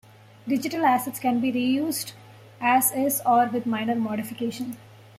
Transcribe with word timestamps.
Digital 0.47 0.83
assets 0.83 1.19
can 1.19 1.39
be 1.39 1.51
reused 1.53 2.13
as 2.59 2.91
is 2.91 3.21
or 3.23 3.45
with 3.45 3.67
minor 3.67 3.93
modification. 3.93 4.77